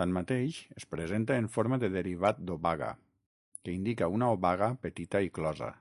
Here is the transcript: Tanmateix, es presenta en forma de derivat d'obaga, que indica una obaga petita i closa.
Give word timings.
Tanmateix, 0.00 0.56
es 0.80 0.86
presenta 0.94 1.36
en 1.42 1.48
forma 1.58 1.80
de 1.84 1.90
derivat 1.98 2.42
d'obaga, 2.50 2.92
que 3.62 3.76
indica 3.80 4.10
una 4.18 4.34
obaga 4.40 4.74
petita 4.90 5.24
i 5.30 5.36
closa. 5.40 5.72